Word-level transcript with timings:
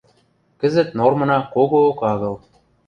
Кӹзӹт 0.59 0.89
нормына 0.97 1.39
когоок 1.53 1.99
агыл. 2.11 2.35